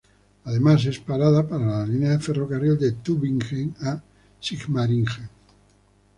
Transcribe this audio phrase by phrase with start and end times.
[0.45, 4.01] Además es parada para la línea de ferrocarril de Tübingen a
[4.39, 5.29] Sigmaringen.